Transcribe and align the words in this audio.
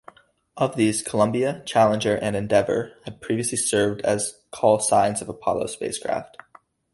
Of 0.57 0.75
these, 0.77 1.03
"Columbia", 1.03 1.61
"Challenger", 1.63 2.15
and 2.17 2.35
"Endeavour" 2.35 2.93
had 3.05 3.21
previously 3.21 3.59
served 3.59 4.01
as 4.01 4.41
call-signs 4.49 5.21
of 5.21 5.29
Apollo 5.29 5.67
spacecraft. 5.67 6.37